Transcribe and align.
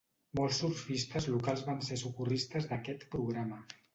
Molts 0.37 0.61
surfistes 0.61 1.27
locals 1.33 1.61
van 1.69 1.85
ser 1.89 1.99
socorristes 2.03 2.69
d'aquest 2.71 3.07
programa. 3.17 3.63